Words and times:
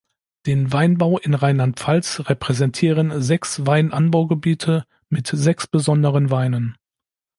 Den 0.47 0.73
Weinbau 0.73 1.19
in 1.19 1.35
Rheinland-Pfalz 1.35 2.23
repräsentieren 2.27 3.21
sechs 3.21 3.67
Weinanbaugebiete 3.67 4.87
mit 5.09 5.27
sechs 5.27 5.67
besonderen 5.67 6.31
Weinen. 6.31 6.75